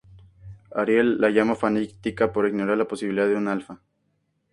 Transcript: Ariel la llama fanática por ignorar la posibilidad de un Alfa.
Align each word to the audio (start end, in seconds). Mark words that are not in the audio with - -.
Ariel 0.73 1.21
la 1.21 1.29
llama 1.29 1.53
fanática 1.53 2.33
por 2.33 2.47
ignorar 2.47 2.75
la 2.75 2.87
posibilidad 2.87 3.27
de 3.27 3.35
un 3.35 3.47
Alfa. 3.47 3.77